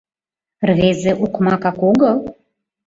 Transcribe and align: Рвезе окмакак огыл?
Рвезе 0.69 1.11
окмакак 1.23 1.79
огыл? 1.91 2.17